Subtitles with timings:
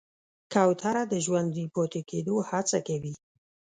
[0.53, 3.13] کوتره د ژوندي پاتې کېدو هڅه کوي.